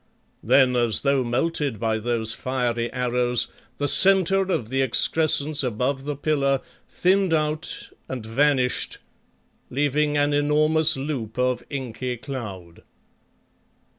Then 0.41 0.75
as 0.75 1.01
though 1.01 1.23
melted 1.23 1.79
by 1.79 1.99
those 1.99 2.33
fiery 2.33 2.91
arrows, 2.91 3.49
the 3.77 3.87
centre 3.87 4.41
of 4.51 4.69
the 4.69 4.81
excrescence 4.81 5.61
above 5.63 6.05
the 6.05 6.15
pillar 6.15 6.61
thinned 6.89 7.35
out 7.35 7.91
and 8.09 8.25
vanished, 8.25 8.97
leaving 9.69 10.17
an 10.17 10.33
enormous 10.33 10.97
loop 10.97 11.37
of 11.37 11.61
inky 11.69 12.17
cloud. 12.17 12.81